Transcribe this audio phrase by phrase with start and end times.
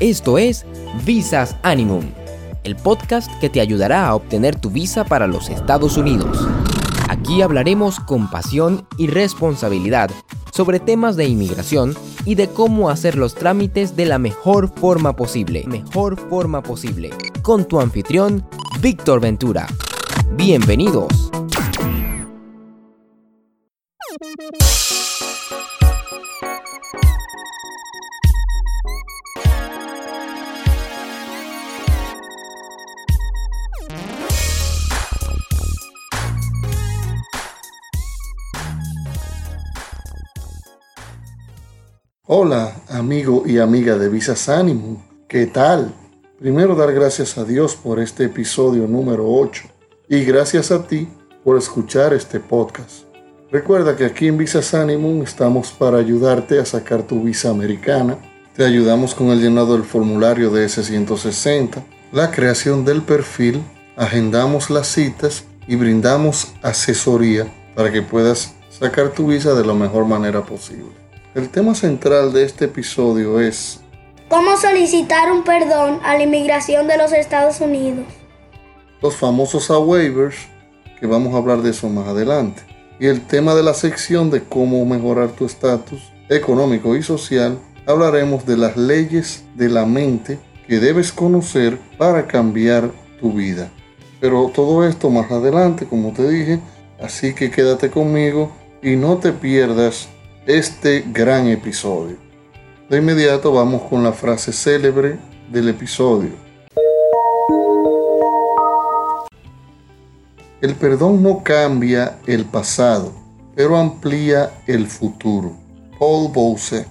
[0.00, 0.64] Esto es
[1.04, 2.02] Visas Animum,
[2.64, 6.48] el podcast que te ayudará a obtener tu visa para los Estados Unidos.
[7.10, 10.10] Aquí hablaremos con pasión y responsabilidad
[10.54, 11.94] sobre temas de inmigración
[12.24, 15.64] y de cómo hacer los trámites de la mejor forma posible.
[15.66, 17.10] Mejor forma posible.
[17.42, 18.48] Con tu anfitrión,
[18.80, 19.66] Víctor Ventura.
[20.34, 21.30] Bienvenidos.
[42.32, 45.04] Hola, amigo y amiga de Visas Ánimo.
[45.26, 45.92] ¿Qué tal?
[46.38, 49.64] Primero dar gracias a Dios por este episodio número 8
[50.08, 51.08] y gracias a ti
[51.42, 53.02] por escuchar este podcast.
[53.50, 58.16] Recuerda que aquí en Visas Animum estamos para ayudarte a sacar tu visa americana.
[58.54, 63.60] Te ayudamos con el llenado del formulario de S160, la creación del perfil,
[63.96, 70.04] agendamos las citas y brindamos asesoría para que puedas sacar tu visa de la mejor
[70.04, 70.99] manera posible.
[71.32, 73.78] El tema central de este episodio es
[74.28, 78.04] ¿Cómo solicitar un perdón a la inmigración de los Estados Unidos?
[79.00, 80.34] Los famosos waivers,
[80.98, 82.62] que vamos a hablar de eso más adelante.
[82.98, 88.44] Y el tema de la sección de cómo mejorar tu estatus económico y social, hablaremos
[88.44, 93.70] de las leyes de la mente que debes conocer para cambiar tu vida.
[94.20, 96.58] Pero todo esto más adelante, como te dije,
[97.00, 98.50] así que quédate conmigo
[98.82, 100.08] y no te pierdas
[100.58, 102.16] este gran episodio.
[102.88, 105.16] De inmediato vamos con la frase célebre
[105.48, 106.30] del episodio.
[110.60, 113.12] El perdón no cambia el pasado,
[113.54, 115.52] pero amplía el futuro.
[115.98, 116.84] Paul Bowse.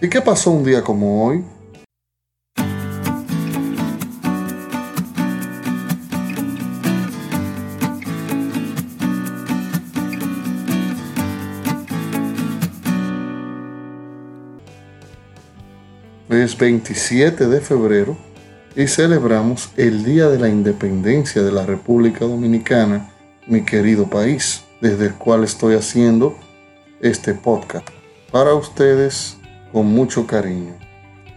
[0.00, 1.44] ¿Y qué pasó un día como hoy?
[16.42, 18.16] Es 27 de febrero
[18.74, 23.12] y celebramos el Día de la Independencia de la República Dominicana,
[23.46, 26.36] mi querido país, desde el cual estoy haciendo
[27.00, 27.88] este podcast
[28.32, 29.36] para ustedes
[29.72, 30.74] con mucho cariño.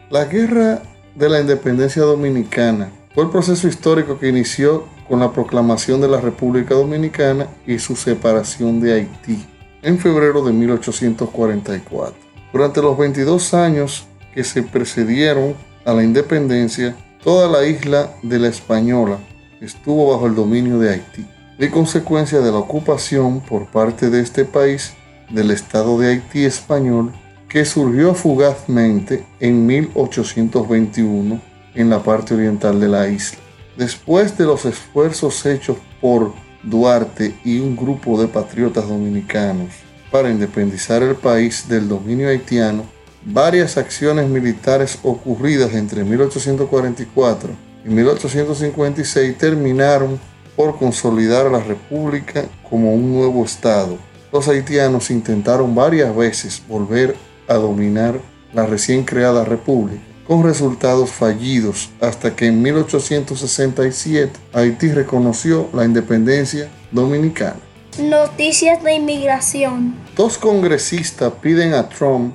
[0.09, 0.81] La Guerra
[1.13, 6.19] de la Independencia Dominicana fue el proceso histórico que inició con la proclamación de la
[6.19, 9.45] República Dominicana y su separación de Haití
[9.83, 12.15] en febrero de 1844.
[12.51, 18.49] Durante los 22 años que se precedieron a la independencia, toda la isla de la
[18.49, 19.17] Española
[19.61, 21.25] estuvo bajo el dominio de Haití.
[21.57, 24.93] De consecuencia de la ocupación por parte de este país
[25.29, 27.13] del Estado de Haití español,
[27.47, 31.39] que surgió fugazmente en 1821
[31.73, 33.39] en la parte oriental de la isla.
[33.77, 39.69] Después de los esfuerzos hechos por Duarte y un grupo de patriotas dominicanos
[40.11, 42.85] para independizar el país del dominio haitiano,
[43.25, 47.49] varias acciones militares ocurridas entre 1844
[47.83, 50.19] y 1856 terminaron
[50.55, 53.97] por consolidar a la República como un nuevo Estado.
[54.31, 57.15] Los haitianos intentaron varias veces volver
[57.47, 58.19] a dominar
[58.53, 66.69] la recién creada República, con resultados fallidos hasta que en 1867 Haití reconoció la independencia
[66.91, 67.59] dominicana.
[67.99, 69.95] Noticias de inmigración.
[70.15, 72.33] Dos congresistas piden a Trump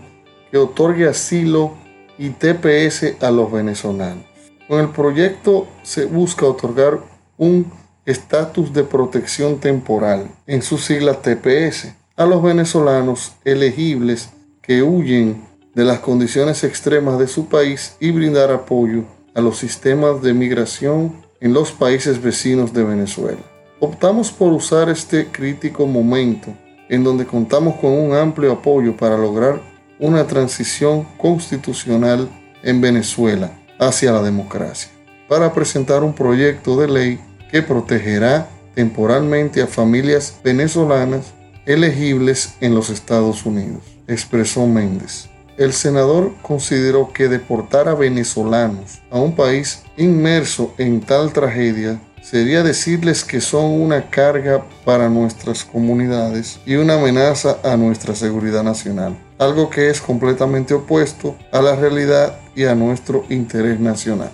[0.50, 1.74] que otorgue asilo
[2.18, 4.24] y TPS a los venezolanos.
[4.68, 7.00] Con el proyecto se busca otorgar
[7.38, 7.72] un
[8.06, 14.30] estatus de protección temporal, en su sigla TPS, a los venezolanos elegibles
[14.62, 15.42] que huyen
[15.74, 21.14] de las condiciones extremas de su país y brindar apoyo a los sistemas de migración
[21.40, 23.40] en los países vecinos de Venezuela.
[23.78, 26.52] Optamos por usar este crítico momento
[26.90, 29.62] en donde contamos con un amplio apoyo para lograr
[30.00, 32.28] una transición constitucional
[32.62, 34.90] en Venezuela hacia la democracia,
[35.28, 37.20] para presentar un proyecto de ley
[37.50, 41.32] que protegerá temporalmente a familias venezolanas
[41.66, 45.28] elegibles en los Estados Unidos, expresó Méndez.
[45.56, 52.62] El senador consideró que deportar a venezolanos a un país inmerso en tal tragedia sería
[52.62, 59.16] decirles que son una carga para nuestras comunidades y una amenaza a nuestra seguridad nacional
[59.40, 64.30] algo que es completamente opuesto a la realidad y a nuestro interés nacional.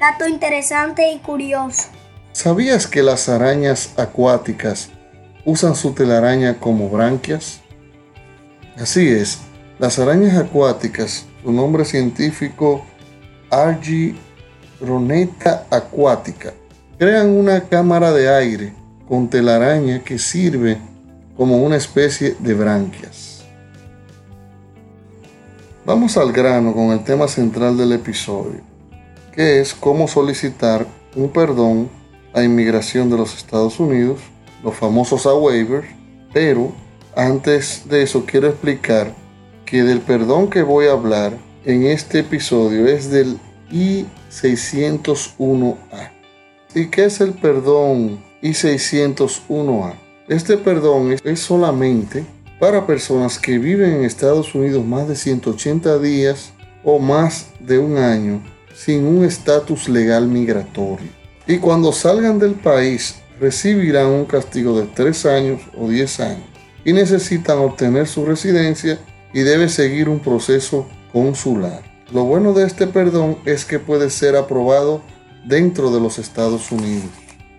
[0.00, 1.84] Dato interesante y curioso.
[2.32, 4.90] ¿Sabías que las arañas acuáticas
[5.44, 7.60] usan su telaraña como branquias?
[8.76, 9.38] Así es,
[9.78, 12.84] Las arañas acuáticas, su nombre científico
[14.80, 16.54] Argyroneta aquatica,
[16.98, 18.72] crean una cámara de aire
[19.06, 20.78] con telaraña que sirve
[21.36, 23.42] como una especie de branquias.
[25.84, 28.60] Vamos al grano con el tema central del episodio,
[29.32, 31.90] que es cómo solicitar un perdón
[32.32, 34.20] a inmigración de los Estados Unidos,
[34.62, 35.88] los famosos a waivers,
[36.32, 36.72] pero
[37.16, 39.12] antes de eso quiero explicar
[39.66, 41.32] que del perdón que voy a hablar
[41.64, 43.38] en este episodio es del
[43.70, 46.10] I-601A.
[46.74, 49.94] ¿Y qué es el perdón I-601A?
[50.28, 52.24] Este perdón es solamente
[52.60, 56.52] para personas que viven en Estados Unidos más de 180 días
[56.84, 58.42] o más de un año
[58.74, 61.08] sin un estatus legal migratorio.
[61.46, 66.44] Y cuando salgan del país recibirán un castigo de 3 años o 10 años
[66.84, 68.98] y necesitan obtener su residencia
[69.32, 71.89] y debe seguir un proceso consular.
[72.12, 75.00] Lo bueno de este perdón es que puede ser aprobado
[75.44, 77.08] dentro de los Estados Unidos.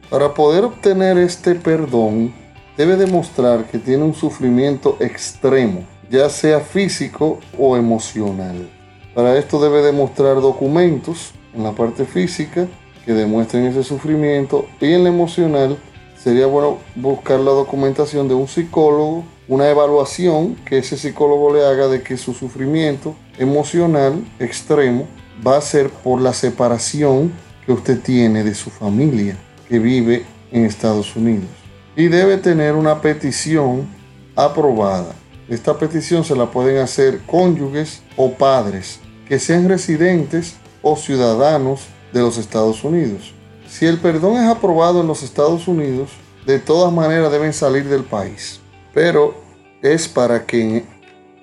[0.10, 2.34] Para poder obtener este perdón,
[2.76, 8.70] debe demostrar que tiene un sufrimiento extremo, ya sea físico o emocional.
[9.16, 12.68] Para esto debe demostrar documentos en la parte física
[13.06, 15.78] que demuestren ese sufrimiento y en la emocional
[16.22, 21.90] sería bueno buscar la documentación de un psicólogo, una evaluación que ese psicólogo le haga
[21.90, 25.10] de que su sufrimiento emocional extremo
[25.46, 27.34] va a ser por la separación
[27.66, 29.36] que usted tiene de su familia
[29.68, 31.50] que vive en Estados Unidos.
[31.98, 33.90] Y debe tener una petición
[34.38, 35.14] aprobada.
[35.50, 42.22] Esta petición se la pueden hacer cónyuges o padres que sean residentes o ciudadanos de
[42.22, 43.34] los Estados Unidos.
[43.68, 46.12] Si el perdón es aprobado en los Estados Unidos,
[46.46, 48.62] de todas maneras deben salir del país.
[48.94, 49.41] Pero
[49.82, 50.84] es para que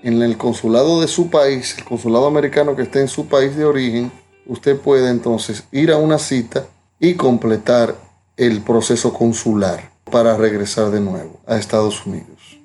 [0.02, 3.64] en el consulado de su país, el consulado americano que esté en su país de
[3.64, 4.12] origen,
[4.46, 6.66] usted pueda entonces ir a una cita
[7.00, 7.96] y completar
[8.36, 12.58] el proceso consular para regresar de nuevo a Estados Unidos.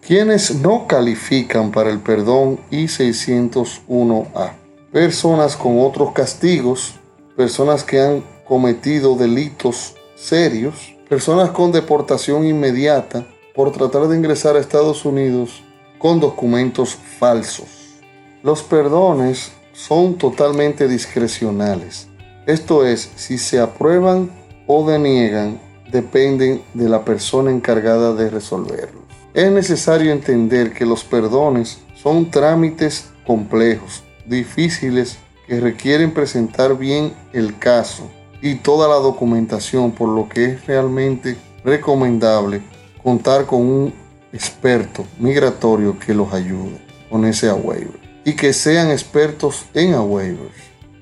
[0.00, 4.52] Quienes no califican para el perdón I-601A,
[4.92, 6.94] personas con otros castigos,
[7.36, 13.26] personas que han cometido delitos serios, personas con deportación inmediata
[13.58, 15.64] por tratar de ingresar a Estados Unidos
[15.98, 17.98] con documentos falsos.
[18.44, 22.06] Los perdones son totalmente discrecionales.
[22.46, 24.30] Esto es, si se aprueban
[24.68, 25.60] o deniegan
[25.90, 29.02] dependen de la persona encargada de resolverlos.
[29.34, 35.18] Es necesario entender que los perdones son trámites complejos, difíciles,
[35.48, 38.08] que requieren presentar bien el caso
[38.40, 42.62] y toda la documentación, por lo que es realmente recomendable
[43.02, 43.94] contar con un
[44.32, 46.80] experto migratorio que los ayude
[47.10, 50.54] con ese waiver y que sean expertos en waivers.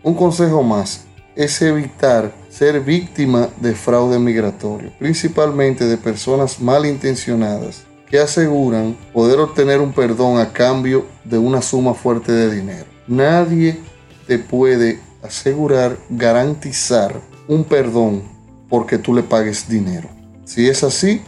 [0.03, 1.05] Un consejo más
[1.35, 9.81] es evitar ser víctima de fraude migratorio, principalmente de personas malintencionadas que aseguran poder obtener
[9.81, 12.87] un perdón a cambio de una suma fuerte de dinero.
[13.07, 13.79] Nadie
[14.27, 18.23] te puede asegurar, garantizar un perdón
[18.69, 20.09] porque tú le pagues dinero.
[20.45, 21.21] Si es así,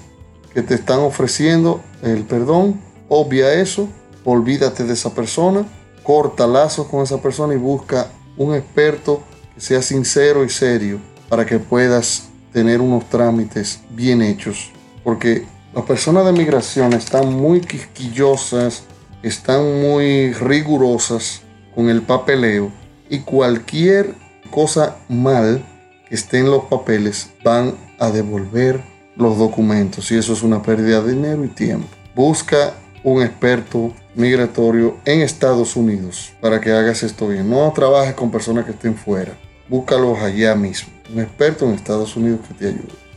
[0.59, 3.89] que te están ofreciendo el perdón, obvia eso,
[4.25, 5.65] olvídate de esa persona,
[6.03, 9.23] corta lazos con esa persona y busca un experto
[9.55, 10.99] que sea sincero y serio
[11.29, 14.73] para que puedas tener unos trámites bien hechos.
[15.05, 18.83] Porque las personas de migración están muy quisquillosas,
[19.23, 22.73] están muy rigurosas con el papeleo
[23.09, 24.12] y cualquier
[24.50, 25.65] cosa mal
[26.09, 28.83] que esté en los papeles van a devolver
[29.19, 31.89] los documentos y eso es una pérdida de dinero y tiempo.
[32.15, 32.73] Busca
[33.05, 37.51] un experto migratorio en Estados Unidos para que hagas esto bien.
[37.51, 39.37] No trabajes con personas que estén fuera
[39.69, 40.93] búscalos allá mismo.
[41.13, 43.09] Un experto en Estados Unidos que te ayude.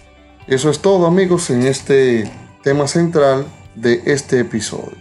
[0.48, 2.30] Eso es todo amigos en este
[2.64, 4.98] tema central de este episodio.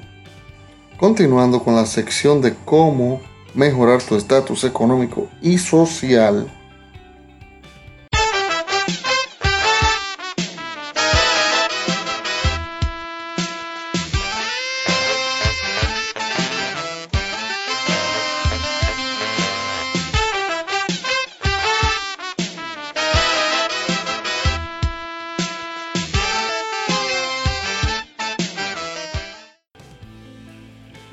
[0.97, 3.21] Continuando con la sección de cómo
[3.55, 6.47] mejorar tu estatus económico y social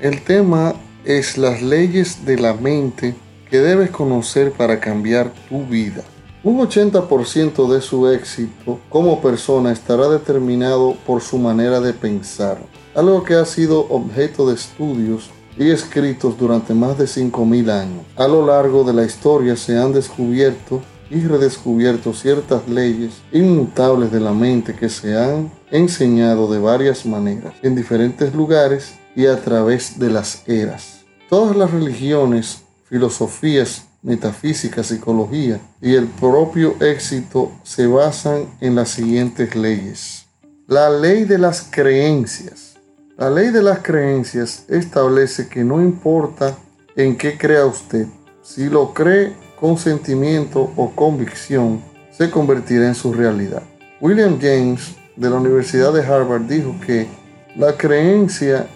[0.08, 0.74] El tema
[1.04, 3.14] es las leyes de la mente
[3.50, 6.02] que debes conocer para cambiar tu vida.
[6.42, 12.56] Un 80% de su éxito como persona estará determinado por su manera de pensar,
[12.94, 18.06] algo que ha sido objeto de estudios y escritos durante más de 5.000 años.
[18.16, 24.20] A lo largo de la historia se han descubierto y redescubierto ciertas leyes inmutables de
[24.20, 29.98] la mente que se han enseñado de varias maneras, en diferentes lugares y a través
[29.98, 31.00] de las eras.
[31.28, 39.56] Todas las religiones, filosofías, metafísica, psicología y el propio éxito se basan en las siguientes
[39.56, 40.26] leyes.
[40.68, 42.76] La ley de las creencias.
[43.16, 46.56] La ley de las creencias establece que no importa
[46.94, 48.06] en qué crea usted,
[48.42, 51.82] si lo cree con sentimiento o convicción,
[52.12, 53.64] se convertirá en su realidad.
[54.00, 57.08] William James de la Universidad de Harvard dijo que
[57.56, 58.68] la creencia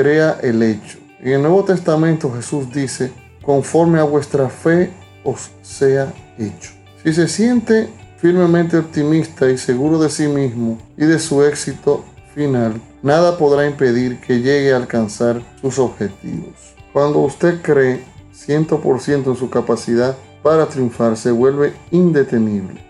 [0.00, 0.98] crea el hecho.
[1.20, 4.90] En el Nuevo Testamento Jesús dice, conforme a vuestra fe
[5.24, 6.70] os sea hecho.
[7.02, 12.02] Si se siente firmemente optimista y seguro de sí mismo y de su éxito
[12.34, 16.54] final, nada podrá impedir que llegue a alcanzar sus objetivos.
[16.94, 18.02] Cuando usted cree
[18.34, 22.80] 100% en su capacidad para triunfar, se vuelve indetenible.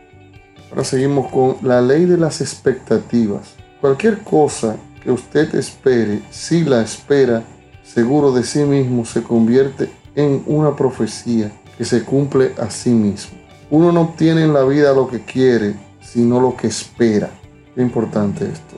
[0.70, 3.56] Ahora seguimos con la ley de las expectativas.
[3.80, 7.42] Cualquier cosa que usted espere, si la espera,
[7.82, 13.38] seguro de sí mismo, se convierte en una profecía que se cumple a sí mismo.
[13.70, 17.30] Uno no obtiene en la vida lo que quiere, sino lo que espera.
[17.74, 18.76] Qué importante esto.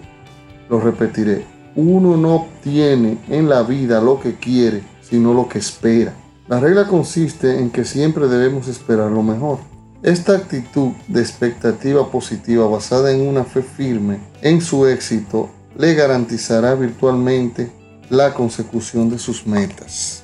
[0.68, 1.44] Lo repetiré.
[1.74, 6.12] Uno no obtiene en la vida lo que quiere, sino lo que espera.
[6.48, 9.58] La regla consiste en que siempre debemos esperar lo mejor.
[10.02, 16.74] Esta actitud de expectativa positiva basada en una fe firme en su éxito le garantizará
[16.74, 17.70] virtualmente
[18.10, 20.22] la consecución de sus metas.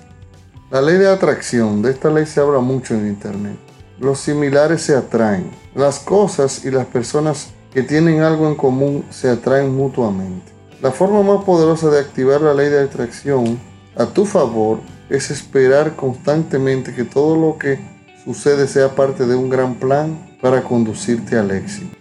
[0.70, 3.56] La ley de atracción, de esta ley se habla mucho en Internet.
[3.98, 5.50] Los similares se atraen.
[5.74, 10.52] Las cosas y las personas que tienen algo en común se atraen mutuamente.
[10.82, 13.58] La forma más poderosa de activar la ley de atracción
[13.96, 17.80] a tu favor es esperar constantemente que todo lo que
[18.24, 21.96] sucede sea parte de un gran plan para conducirte al éxito.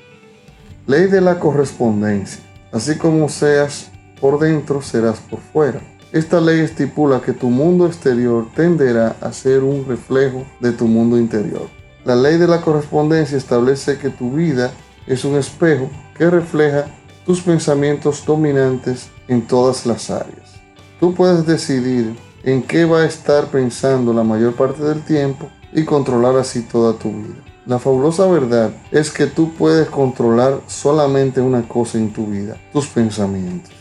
[0.86, 2.47] Ley de la correspondencia.
[2.72, 5.82] Así como seas por dentro, serás por fuera.
[6.12, 11.18] Esta ley estipula que tu mundo exterior tenderá a ser un reflejo de tu mundo
[11.18, 11.68] interior.
[12.06, 14.72] La ley de la correspondencia establece que tu vida
[15.06, 16.86] es un espejo que refleja
[17.26, 20.56] tus pensamientos dominantes en todas las áreas.
[21.00, 25.84] Tú puedes decidir en qué va a estar pensando la mayor parte del tiempo y
[25.84, 27.44] controlar así toda tu vida.
[27.68, 32.88] La fabulosa verdad es que tú puedes controlar solamente una cosa en tu vida, tus
[32.88, 33.74] pensamientos.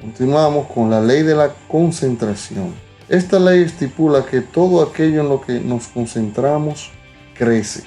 [0.00, 2.74] Continuamos con la ley de la concentración.
[3.06, 6.90] Esta ley estipula que todo aquello en lo que nos concentramos
[7.36, 7.82] crece.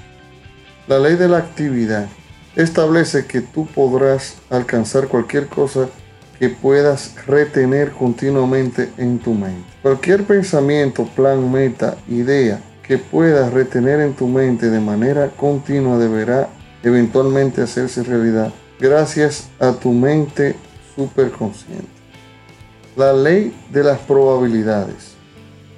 [0.87, 2.07] La ley de la actividad
[2.55, 5.89] establece que tú podrás alcanzar cualquier cosa
[6.37, 9.65] que puedas retener continuamente en tu mente.
[9.81, 16.49] Cualquier pensamiento, plan, meta, idea que puedas retener en tu mente de manera continua deberá
[16.83, 20.57] eventualmente hacerse realidad gracias a tu mente
[20.93, 21.87] superconsciente.
[22.97, 25.13] La ley de las probabilidades.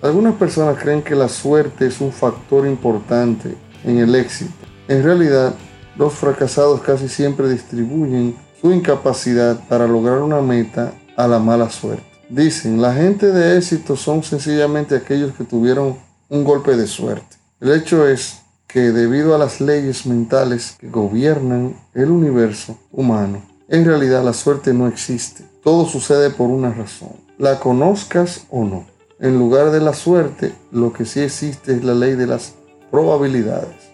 [0.02, 4.66] Algunas personas creen que la suerte es un factor importante en el éxito.
[4.88, 5.54] En realidad,
[5.96, 12.08] los fracasados casi siempre distribuyen su incapacidad para lograr una meta a la mala suerte.
[12.28, 15.96] Dicen, la gente de éxito son sencillamente aquellos que tuvieron
[16.34, 17.38] un golpe de suerte.
[17.62, 23.86] El hecho es que debido a las leyes mentales que gobiernan el universo humano, en
[23.86, 25.46] realidad la suerte no existe.
[25.64, 28.88] Todo sucede por una razón, la conozcas o no.
[29.20, 32.56] En lugar de la suerte, lo que sí existe es la ley de las
[32.90, 33.92] probabilidades.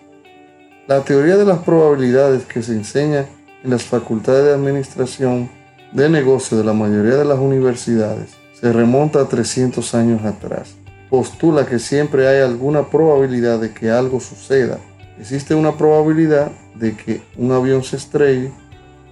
[0.87, 3.25] La teoría de las probabilidades que se enseña
[3.65, 5.49] en las facultades de administración
[5.91, 10.69] de negocio de la mayoría de las universidades se remonta a 300 años atrás.
[11.09, 14.79] Postula que siempre hay alguna probabilidad de que algo suceda.
[15.19, 18.51] Existe una probabilidad de que un avión se estrelle.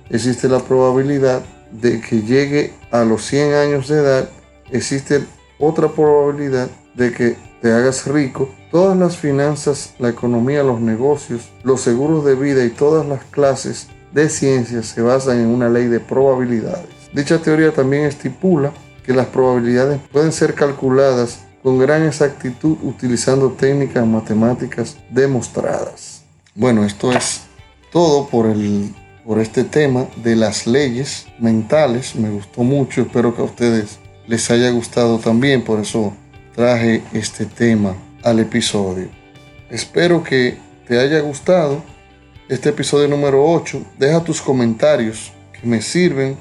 [0.10, 4.30] Existe la probabilidad de que llegue a los 100 años de edad,
[4.72, 5.26] existe
[5.60, 8.50] otra probabilidad de que te hagas rico.
[8.72, 13.88] Todas las finanzas, la economía, los negocios, los seguros de vida y todas las clases
[14.14, 16.88] de ciencias se basan en una ley de probabilidades.
[17.14, 18.72] Dicha teoría también estipula
[19.04, 26.24] que las probabilidades pueden ser calculadas con gran exactitud utilizando técnicas matemáticas demostradas.
[26.56, 27.42] Bueno, esto es
[27.92, 28.94] todo por el
[29.28, 32.16] por este tema de las leyes mentales.
[32.16, 36.14] Me gustó mucho, espero que a ustedes les haya gustado también, por eso
[36.56, 39.10] traje este tema al episodio.
[39.70, 41.84] Espero que te haya gustado
[42.48, 43.82] este episodio número 8.
[44.00, 46.38] Deja tus comentarios que me sirven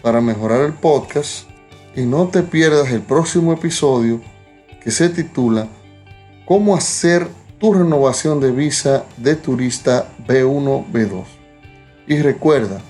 [0.00, 1.46] para mejorar el podcast
[1.94, 4.22] y no te pierdas el próximo episodio
[4.82, 5.68] que se titula
[6.46, 11.24] ¿Cómo hacer tu renovación de visa de turista B1-B2?
[12.06, 12.80] Y recuerda,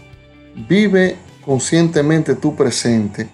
[0.69, 3.29] vive conscientemente tu presente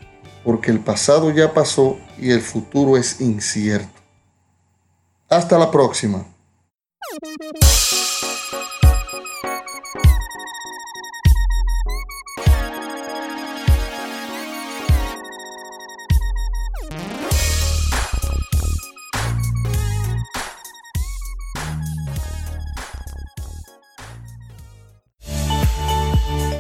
[0.45, 4.01] porque el pasado ya pasó y el futuro es incierto.
[5.29, 6.25] Hasta la próxima.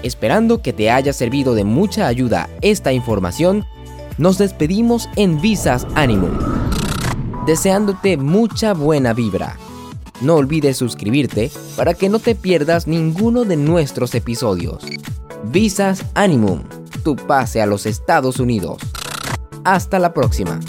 [0.06, 3.64] Esperando que te haya servido de mucha ayuda esta información,
[4.18, 6.30] nos despedimos en Visas Animum,
[7.44, 9.56] deseándote mucha buena vibra.
[10.20, 14.84] No olvides suscribirte para que no te pierdas ninguno de nuestros episodios.
[15.42, 16.62] Visas Animum,
[17.02, 18.78] tu pase a los Estados Unidos.
[19.64, 20.60] Hasta la próxima.